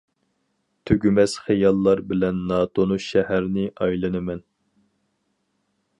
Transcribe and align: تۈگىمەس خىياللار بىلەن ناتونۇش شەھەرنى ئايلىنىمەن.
تۈگىمەس 0.89 1.35
خىياللار 1.49 2.01
بىلەن 2.13 2.41
ناتونۇش 2.53 3.11
شەھەرنى 3.13 3.67
ئايلىنىمەن. 3.87 4.45